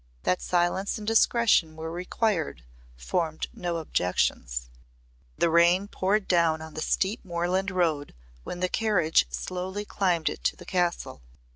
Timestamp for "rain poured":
5.51-6.27